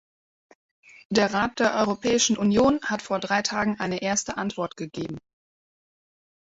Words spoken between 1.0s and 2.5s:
Der Rat der Europäischen